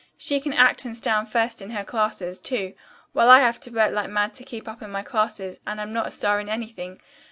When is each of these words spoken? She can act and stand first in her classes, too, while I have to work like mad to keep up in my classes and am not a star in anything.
She 0.17 0.39
can 0.39 0.51
act 0.51 0.83
and 0.83 0.97
stand 0.97 1.29
first 1.29 1.61
in 1.61 1.69
her 1.69 1.83
classes, 1.83 2.39
too, 2.39 2.73
while 3.13 3.29
I 3.29 3.41
have 3.41 3.59
to 3.59 3.69
work 3.69 3.93
like 3.93 4.09
mad 4.09 4.33
to 4.33 4.43
keep 4.43 4.67
up 4.67 4.81
in 4.81 4.89
my 4.89 5.03
classes 5.03 5.59
and 5.67 5.79
am 5.79 5.93
not 5.93 6.07
a 6.07 6.11
star 6.11 6.39
in 6.39 6.49
anything. 6.49 6.99